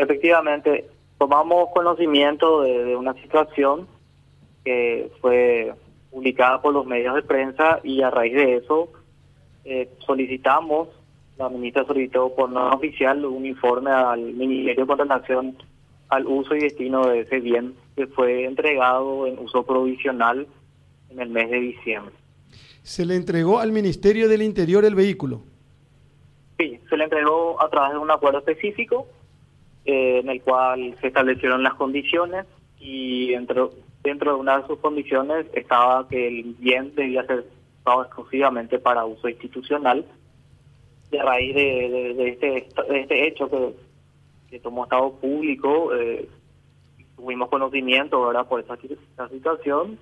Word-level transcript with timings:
efectivamente, 0.00 0.86
tomamos 1.18 1.68
conocimiento 1.74 2.62
de, 2.62 2.96
una 2.96 3.14
situación 3.14 3.86
que 4.64 5.10
fue 5.20 5.72
publicada 6.10 6.60
por 6.60 6.72
los 6.72 6.86
medios 6.86 7.14
de 7.14 7.22
prensa 7.22 7.80
y 7.84 8.02
a 8.02 8.10
raíz 8.10 8.34
de 8.34 8.56
eso 8.56 8.88
eh, 9.64 9.88
solicitamos, 10.06 10.88
la 11.38 11.48
ministra 11.48 11.84
solicitó 11.84 12.34
por 12.34 12.50
no 12.50 12.70
oficial 12.70 13.24
un 13.24 13.46
informe 13.46 13.90
al 13.90 14.20
Ministerio 14.20 14.86
con 14.86 14.98
relación 14.98 15.56
al 16.08 16.26
uso 16.26 16.56
y 16.56 16.60
destino 16.60 17.06
de 17.06 17.20
ese 17.20 17.38
bien 17.40 17.74
que 17.96 18.06
fue 18.08 18.44
entregado 18.44 19.26
en 19.26 19.38
uso 19.38 19.62
provisional 19.64 20.46
en 21.10 21.20
el 21.20 21.28
mes 21.28 21.50
de 21.50 21.60
diciembre. 21.60 22.14
¿Se 22.82 23.06
le 23.06 23.14
entregó 23.14 23.60
al 23.60 23.72
Ministerio 23.72 24.28
del 24.28 24.42
Interior 24.42 24.84
el 24.84 24.94
vehículo? 24.94 25.42
Sí, 26.58 26.80
se 26.88 26.96
le 26.96 27.04
entregó 27.04 27.62
a 27.62 27.68
través 27.68 27.92
de 27.92 27.98
un 27.98 28.10
acuerdo 28.10 28.38
específico 28.38 29.06
eh, 29.84 30.18
en 30.18 30.28
el 30.28 30.42
cual 30.42 30.94
se 31.00 31.08
establecieron 31.08 31.62
las 31.62 31.74
condiciones 31.74 32.46
y 32.78 33.30
dentro, 33.30 33.72
dentro 34.02 34.34
de 34.34 34.40
una 34.40 34.58
de 34.58 34.66
sus 34.66 34.78
condiciones 34.78 35.46
estaba 35.54 36.06
que 36.08 36.28
el 36.28 36.54
bien 36.58 36.94
debía 36.94 37.24
ser 37.26 37.46
usado 37.80 38.04
exclusivamente 38.04 38.78
para 38.78 39.04
uso 39.04 39.28
institucional. 39.28 40.04
Y 41.12 41.18
raíz 41.18 41.54
de, 41.54 42.28
este, 42.28 42.68
este 42.90 43.26
hecho 43.26 43.50
que, 44.48 44.58
tomó 44.60 44.84
Estado 44.84 45.12
público, 45.12 45.94
eh, 45.94 46.28
tuvimos 47.16 47.48
conocimiento 47.48 48.16
ahora 48.16 48.44
por 48.44 48.60
esa, 48.60 48.76
situación, 49.28 49.98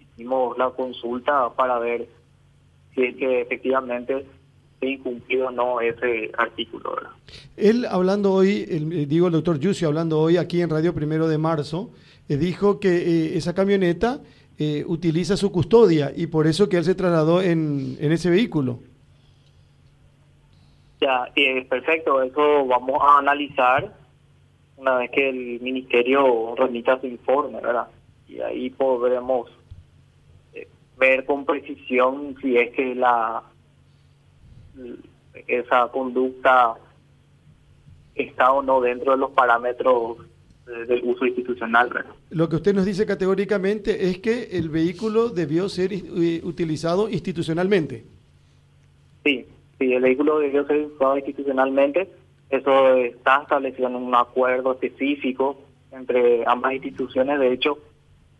hicimos 0.00 0.56
la 0.58 0.70
consulta 0.70 1.50
para 1.50 1.78
ver 1.78 2.08
si 2.94 3.04
es 3.04 3.16
que 3.16 3.40
efectivamente 3.40 4.26
incumplido 4.80 5.48
o 5.48 5.50
no 5.50 5.80
ese 5.80 6.30
artículo. 6.36 6.96
Él 7.56 7.86
hablando 7.88 8.32
hoy, 8.32 8.66
el, 8.68 9.08
digo 9.08 9.26
el 9.26 9.32
doctor 9.32 9.58
Yussi 9.58 9.84
hablando 9.84 10.20
hoy 10.20 10.36
aquí 10.36 10.60
en 10.60 10.70
Radio 10.70 10.94
Primero 10.94 11.28
de 11.28 11.38
Marzo, 11.38 11.90
eh, 12.28 12.36
dijo 12.36 12.80
que 12.80 12.88
eh, 12.88 13.36
esa 13.36 13.54
camioneta 13.54 14.20
eh, 14.58 14.84
utiliza 14.86 15.36
su 15.36 15.50
custodia 15.50 16.12
y 16.14 16.26
por 16.26 16.46
eso 16.46 16.68
que 16.68 16.76
él 16.76 16.84
se 16.84 16.94
trasladó 16.94 17.42
en, 17.42 17.96
en 18.00 18.12
ese 18.12 18.30
vehículo. 18.30 18.78
Ya, 21.00 21.28
perfecto, 21.68 22.22
eso 22.22 22.66
vamos 22.66 22.98
a 23.02 23.18
analizar 23.18 23.94
una 24.76 24.96
vez 24.96 25.10
que 25.10 25.28
el 25.28 25.60
ministerio 25.60 26.54
remita 26.56 26.98
su 27.00 27.06
informe, 27.06 27.60
¿verdad? 27.60 27.88
Y 28.26 28.40
ahí 28.40 28.70
podremos 28.70 29.50
ver 30.96 31.24
con 31.26 31.44
precisión 31.44 32.36
si 32.40 32.56
es 32.56 32.72
que 32.74 32.94
la 32.94 33.42
esa 35.46 35.88
conducta 35.88 36.74
está 38.14 38.52
o 38.52 38.62
no 38.62 38.80
dentro 38.80 39.12
de 39.12 39.18
los 39.18 39.30
parámetros 39.32 40.18
del 40.66 41.02
uso 41.04 41.26
institucional. 41.26 41.90
Lo 42.30 42.48
que 42.48 42.56
usted 42.56 42.74
nos 42.74 42.86
dice 42.86 43.04
categóricamente 43.04 44.08
es 44.08 44.18
que 44.18 44.48
el 44.52 44.70
vehículo 44.70 45.28
debió 45.28 45.68
ser 45.68 45.92
eh, 45.92 46.40
utilizado 46.42 47.08
institucionalmente. 47.10 48.04
Sí, 49.24 49.46
sí, 49.78 49.92
el 49.92 50.02
vehículo 50.02 50.38
debió 50.38 50.66
ser 50.66 50.86
usado 50.86 51.18
institucionalmente. 51.18 52.08
Eso 52.48 52.94
está 52.96 53.42
establecido 53.42 53.88
en 53.88 53.96
un 53.96 54.14
acuerdo 54.14 54.72
específico 54.72 55.60
entre 55.92 56.44
ambas 56.46 56.74
instituciones. 56.74 57.38
De 57.38 57.52
hecho, 57.52 57.78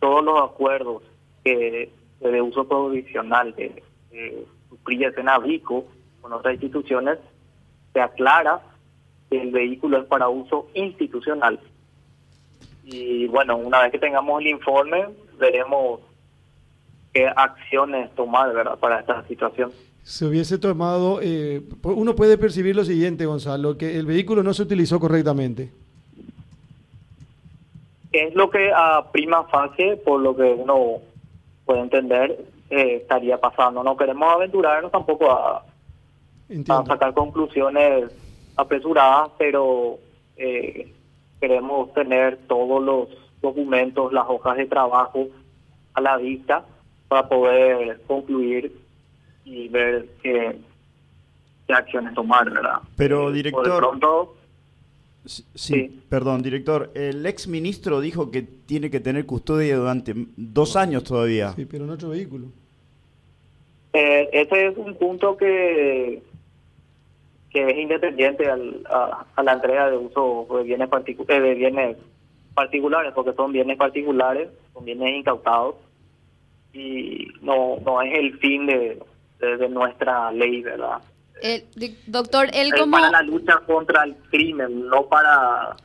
todos 0.00 0.24
los 0.24 0.40
acuerdos 0.40 1.02
que 1.44 1.90
de 2.20 2.40
uso 2.40 2.66
provisional 2.66 3.54
de, 3.54 3.82
de 4.10 4.46
en 4.88 5.28
Abrico 5.28 5.86
con 6.24 6.32
otras 6.32 6.54
instituciones, 6.54 7.18
se 7.92 8.00
aclara 8.00 8.58
que 9.28 9.42
el 9.42 9.50
vehículo 9.50 9.98
es 9.98 10.06
para 10.06 10.30
uso 10.30 10.68
institucional. 10.72 11.60
Y 12.82 13.26
bueno, 13.26 13.58
una 13.58 13.82
vez 13.82 13.92
que 13.92 13.98
tengamos 13.98 14.40
el 14.40 14.46
informe, 14.46 15.04
veremos 15.38 16.00
qué 17.12 17.26
acciones 17.26 18.10
tomar 18.14 18.54
¿verdad? 18.54 18.78
para 18.78 19.00
esta 19.00 19.22
situación. 19.28 19.70
Se 20.02 20.24
hubiese 20.24 20.56
tomado, 20.56 21.20
eh, 21.20 21.60
uno 21.82 22.16
puede 22.16 22.38
percibir 22.38 22.74
lo 22.74 22.86
siguiente, 22.86 23.26
Gonzalo, 23.26 23.76
que 23.76 23.98
el 23.98 24.06
vehículo 24.06 24.42
no 24.42 24.54
se 24.54 24.62
utilizó 24.62 24.98
correctamente. 24.98 25.72
Es 28.12 28.34
lo 28.34 28.48
que 28.48 28.72
a 28.74 29.12
prima 29.12 29.44
fase, 29.44 30.00
por 30.02 30.22
lo 30.22 30.34
que 30.34 30.44
uno 30.44 31.00
puede 31.66 31.80
entender, 31.80 32.46
eh, 32.70 33.00
estaría 33.02 33.38
pasando. 33.38 33.84
No 33.84 33.94
queremos 33.94 34.32
aventurarnos 34.32 34.90
tampoco 34.90 35.30
a, 35.30 35.62
a 36.68 36.84
sacar 36.84 37.14
conclusiones 37.14 38.10
apresuradas, 38.56 39.30
pero 39.38 39.98
eh, 40.36 40.92
queremos 41.40 41.92
tener 41.94 42.38
todos 42.46 42.82
los 42.82 43.08
documentos, 43.40 44.12
las 44.12 44.24
hojas 44.28 44.56
de 44.56 44.66
trabajo 44.66 45.28
a 45.94 46.00
la 46.00 46.16
vista 46.16 46.64
para 47.08 47.28
poder 47.28 48.00
concluir 48.06 48.72
y 49.44 49.68
ver 49.68 50.06
qué, 50.22 50.56
acciones 51.68 52.14
tomar, 52.14 52.50
¿verdad? 52.50 52.78
Pero, 52.96 53.30
director... 53.32 53.90
sí, 55.54 56.02
perdón, 56.08 56.42
director. 56.42 56.90
El 56.94 57.24
ex 57.26 57.46
ministro 57.46 58.00
dijo 58.00 58.30
que 58.30 58.42
tiene 58.42 58.90
que 58.90 59.00
tener 59.00 59.26
custodia 59.26 59.76
durante 59.76 60.14
dos 60.36 60.76
años 60.76 61.04
todavía. 61.04 61.52
Sí, 61.52 61.64
pero 61.64 61.84
en 61.84 61.90
otro 61.90 62.10
vehículo. 62.10 62.46
Eh, 63.92 64.28
ese 64.32 64.66
es 64.66 64.76
un 64.76 64.94
punto 64.96 65.36
que 65.36 66.22
que 67.54 67.70
es 67.70 67.78
independiente 67.78 68.50
a, 68.50 69.42
la 69.42 69.52
entrega 69.52 69.88
de 69.88 69.96
uso 69.96 70.44
de 70.56 70.64
bienes, 70.64 70.88
eh, 71.28 71.40
de 71.40 71.54
bienes 71.54 71.96
particulares, 72.52 73.12
porque 73.14 73.32
son 73.32 73.52
bienes 73.52 73.78
particulares, 73.78 74.48
son 74.72 74.84
bienes 74.84 75.20
incautados, 75.20 75.76
y 76.72 77.28
no, 77.42 77.76
no 77.86 78.02
es 78.02 78.12
el 78.18 78.36
fin 78.40 78.66
de, 78.66 79.00
de, 79.38 79.68
nuestra 79.68 80.32
ley, 80.32 80.62
¿verdad? 80.62 81.00
doctor, 82.08 82.48
él 82.52 82.72
como... 82.76 82.90
Para 82.90 83.10
la 83.10 83.22
lucha 83.22 83.60
contra 83.66 84.02
el 84.02 84.16
crimen, 84.30 84.88
no 84.88 85.06
para 85.06 85.76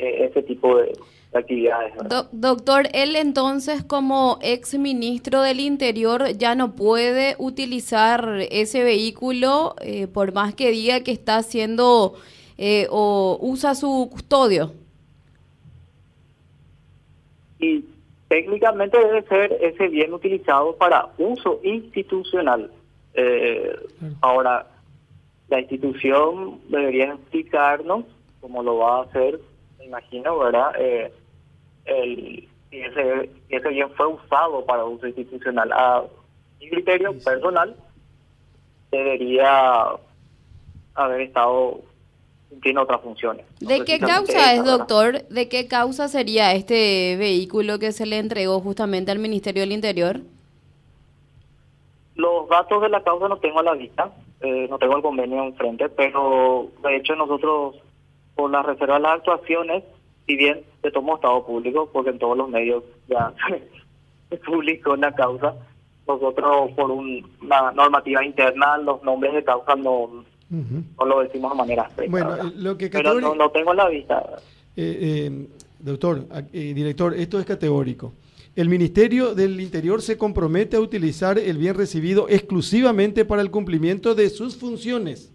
eh, 0.00 0.24
ese 0.24 0.42
tipo 0.42 0.78
de 0.78 0.92
actividades. 1.32 1.92
doctor, 2.32 2.88
él 2.92 3.14
entonces 3.16 3.84
como 3.84 4.38
ex 4.42 4.76
ministro 4.78 5.42
del 5.42 5.60
Interior 5.60 6.36
ya 6.36 6.54
no 6.54 6.74
puede 6.74 7.36
utilizar 7.38 8.46
ese 8.50 8.82
vehículo 8.82 9.76
eh, 9.80 10.06
por 10.08 10.32
más 10.32 10.54
que 10.54 10.70
diga 10.70 11.00
que 11.00 11.12
está 11.12 11.36
haciendo 11.36 12.14
eh, 12.58 12.86
o 12.90 13.38
usa 13.40 13.74
su 13.74 14.08
custodio. 14.10 14.72
Y 17.58 17.84
técnicamente 18.28 18.98
debe 18.98 19.22
ser 19.22 19.52
ese 19.60 19.88
bien 19.88 20.12
utilizado 20.12 20.74
para 20.76 21.10
uso 21.18 21.60
institucional. 21.62 22.70
Eh, 23.14 23.76
ahora, 24.20 24.66
la 25.48 25.60
institución 25.60 26.60
debería 26.68 27.12
explicarnos, 27.12 28.04
como 28.40 28.62
lo 28.62 28.78
va 28.78 28.98
a 28.98 29.02
hacer, 29.02 29.40
me 29.80 29.86
imagino, 29.86 30.38
¿verdad? 30.38 30.72
Eh, 30.78 31.12
el, 31.86 32.48
ese, 32.70 33.30
ese 33.48 33.68
bien 33.70 33.90
fue 33.96 34.06
usado 34.06 34.64
para 34.64 34.84
uso 34.84 35.08
institucional. 35.08 35.72
A 35.72 36.04
mi 36.60 36.70
criterio 36.70 37.18
personal, 37.18 37.74
debería 38.92 39.86
haber 40.94 41.20
estado 41.22 41.80
cumpliendo 42.48 42.82
otras 42.82 43.00
funciones. 43.00 43.46
¿De 43.60 43.84
qué 43.84 43.98
causa 43.98 44.54
es, 44.54 44.64
doctor? 44.64 45.26
¿De 45.28 45.48
qué 45.48 45.66
causa 45.68 46.08
sería 46.08 46.52
este 46.52 47.16
vehículo 47.16 47.78
que 47.78 47.92
se 47.92 48.06
le 48.06 48.18
entregó 48.18 48.60
justamente 48.60 49.10
al 49.10 49.18
Ministerio 49.18 49.62
del 49.62 49.72
Interior? 49.72 50.20
Los 52.16 52.48
datos 52.48 52.82
de 52.82 52.88
la 52.88 53.02
causa 53.02 53.28
no 53.28 53.38
tengo 53.38 53.60
a 53.60 53.62
la 53.62 53.74
vista, 53.74 54.10
eh, 54.40 54.66
no 54.68 54.78
tengo 54.78 54.96
el 54.96 55.02
convenio 55.02 55.44
enfrente, 55.44 55.88
pero 55.88 56.68
de 56.82 56.96
hecho 56.96 57.14
nosotros, 57.14 57.76
por 58.40 58.50
la 58.50 58.62
reserva 58.62 58.94
de 58.94 59.00
las 59.00 59.12
actuaciones, 59.18 59.84
si 60.26 60.34
bien 60.34 60.62
se 60.80 60.90
tomó 60.90 61.16
estado 61.16 61.44
público, 61.44 61.90
porque 61.92 62.08
en 62.08 62.18
todos 62.18 62.38
los 62.38 62.48
medios 62.48 62.82
ya 63.06 63.34
se 64.30 64.36
publicó 64.38 64.96
la 64.96 65.14
causa, 65.14 65.54
nosotros 66.08 66.70
por 66.74 66.90
una 66.90 67.70
normativa 67.72 68.24
interna 68.24 68.78
los 68.78 69.02
nombres 69.02 69.34
de 69.34 69.44
causa 69.44 69.74
no, 69.76 70.24
no 70.48 71.04
lo 71.04 71.20
decimos 71.20 71.52
de 71.52 71.58
manera 71.58 71.90
Bueno, 72.08 72.34
lo 72.56 72.78
que 72.78 72.88
pero 72.88 73.20
no, 73.20 73.50
tengo 73.50 73.74
la 73.74 73.90
vista. 73.90 74.24
Eh, 74.74 75.28
eh, 75.28 75.46
doctor, 75.78 76.24
eh, 76.50 76.72
director, 76.72 77.12
esto 77.12 77.38
es 77.38 77.44
categórico. 77.44 78.14
El 78.56 78.70
Ministerio 78.70 79.34
del 79.34 79.60
Interior 79.60 80.00
se 80.00 80.16
compromete 80.16 80.78
a 80.78 80.80
utilizar 80.80 81.38
el 81.38 81.58
bien 81.58 81.74
recibido 81.74 82.26
exclusivamente 82.30 83.26
para 83.26 83.42
el 83.42 83.50
cumplimiento 83.50 84.14
de 84.14 84.30
sus 84.30 84.56
funciones 84.56 85.30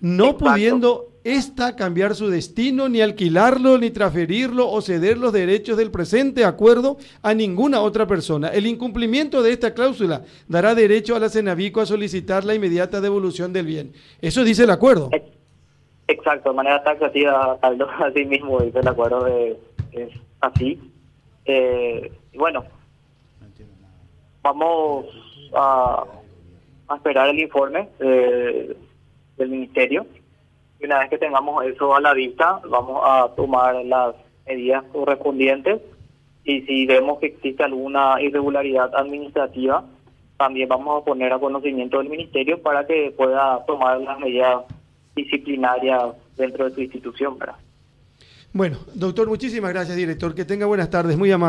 no 0.00 0.36
pudiendo 0.36 1.10
esta 1.22 1.76
cambiar 1.76 2.14
su 2.14 2.28
destino, 2.28 2.88
ni 2.88 3.02
alquilarlo, 3.02 3.76
ni 3.78 3.90
transferirlo 3.90 4.70
o 4.70 4.80
ceder 4.80 5.18
los 5.18 5.32
derechos 5.32 5.76
del 5.76 5.90
presente 5.90 6.44
acuerdo 6.44 6.96
a 7.22 7.34
ninguna 7.34 7.80
otra 7.80 8.06
persona. 8.06 8.48
El 8.48 8.66
incumplimiento 8.66 9.42
de 9.42 9.52
esta 9.52 9.74
cláusula 9.74 10.22
dará 10.48 10.74
derecho 10.74 11.16
a 11.16 11.18
la 11.18 11.28
Cenavico 11.28 11.80
a 11.80 11.86
solicitar 11.86 12.44
la 12.44 12.54
inmediata 12.54 13.00
devolución 13.00 13.52
del 13.52 13.66
bien. 13.66 13.92
Eso 14.22 14.44
dice 14.44 14.64
el 14.64 14.70
acuerdo. 14.70 15.10
Exacto, 16.08 16.50
de 16.50 16.56
manera 16.56 16.82
taxativa, 16.82 17.58
así 17.62 18.24
mismo 18.24 18.60
dice 18.60 18.80
el 18.80 18.88
acuerdo, 18.88 19.24
de, 19.24 19.58
es 19.92 20.10
así. 20.40 20.80
Eh, 21.44 22.12
bueno, 22.34 22.64
vamos 24.42 25.06
a, 25.54 26.04
esperar 26.96 27.28
el 27.28 27.38
informe 27.38 27.88
del 29.40 29.50
ministerio 29.50 30.06
y 30.78 30.86
una 30.86 31.00
vez 31.00 31.10
que 31.10 31.18
tengamos 31.18 31.64
eso 31.64 31.94
a 31.94 32.00
la 32.00 32.14
vista, 32.14 32.60
vamos 32.68 33.00
a 33.04 33.28
tomar 33.36 33.84
las 33.84 34.14
medidas 34.46 34.84
correspondientes 34.92 35.80
y 36.44 36.62
si 36.62 36.86
vemos 36.86 37.18
que 37.18 37.26
existe 37.26 37.62
alguna 37.62 38.20
irregularidad 38.20 38.94
administrativa, 38.94 39.84
también 40.38 40.68
vamos 40.68 41.02
a 41.02 41.04
poner 41.04 41.32
a 41.32 41.38
conocimiento 41.38 41.98
del 41.98 42.08
ministerio 42.08 42.62
para 42.62 42.86
que 42.86 43.12
pueda 43.16 43.64
tomar 43.66 44.00
las 44.00 44.18
medidas 44.18 44.64
disciplinarias 45.14 46.14
dentro 46.36 46.64
de 46.64 46.74
su 46.74 46.80
institución. 46.80 47.36
Bueno, 48.52 48.78
doctor, 48.94 49.28
muchísimas 49.28 49.70
gracias, 49.72 49.96
director. 49.96 50.34
Que 50.34 50.44
tenga 50.44 50.66
buenas 50.66 50.90
tardes, 50.90 51.16
muy 51.16 51.30
amable. 51.30 51.48